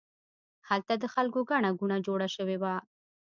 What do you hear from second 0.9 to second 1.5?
د خلکو